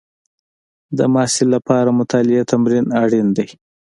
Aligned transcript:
د 0.97 0.99
محصل 1.13 1.47
لپاره 1.55 1.89
مطالعې 1.99 2.43
تمرین 2.51 2.85
اړین 3.03 3.27
دی. 3.37 3.47